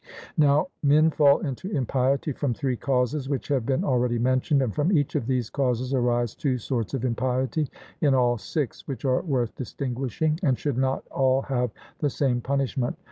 Now, 0.35 0.69
men 0.81 1.11
fall 1.11 1.41
into 1.41 1.69
impiety 1.69 2.31
from 2.31 2.55
three 2.55 2.75
causes, 2.75 3.29
which 3.29 3.49
have 3.49 3.67
been 3.67 3.83
already 3.83 4.17
mentioned, 4.17 4.63
and 4.63 4.73
from 4.73 4.91
each 4.91 5.13
of 5.13 5.27
these 5.27 5.51
causes 5.51 5.93
arise 5.93 6.33
two 6.33 6.57
sorts 6.57 6.95
of 6.95 7.05
impiety, 7.05 7.69
in 8.01 8.15
all 8.15 8.39
six, 8.39 8.87
which 8.87 9.05
are 9.05 9.21
worth 9.21 9.53
distinguishing, 9.55 10.39
and 10.41 10.57
should 10.57 10.79
not 10.79 11.05
all 11.11 11.43
have 11.43 11.69
the 11.99 12.09
same 12.09 12.41
punishment. 12.41 12.97